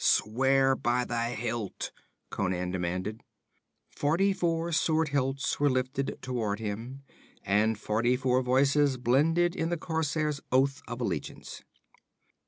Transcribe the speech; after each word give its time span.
'Swear 0.03 0.75
by 0.75 1.05
the 1.05 1.15
hilt,' 1.25 1.91
Conan 2.31 2.71
demanded. 2.71 3.21
Forty 3.87 4.33
four 4.33 4.71
sword 4.71 5.09
hilts 5.09 5.59
were 5.59 5.69
lifted 5.69 6.17
toward 6.23 6.57
him, 6.59 7.03
and 7.43 7.77
forty 7.77 8.17
four 8.17 8.41
voices 8.41 8.97
blended 8.97 9.55
in 9.55 9.69
the 9.69 9.77
corsair's 9.77 10.41
oath 10.51 10.81
of 10.87 11.01
allegiance. 11.01 11.61